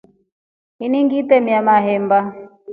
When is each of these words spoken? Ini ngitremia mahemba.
Ini 0.83 0.97
ngitremia 1.05 1.59
mahemba. 1.67 2.19